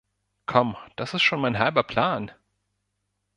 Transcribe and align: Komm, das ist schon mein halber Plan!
Komm, 0.47 0.77
das 0.95 1.13
ist 1.13 1.21
schon 1.21 1.41
mein 1.41 1.59
halber 1.59 1.83
Plan! 1.83 2.31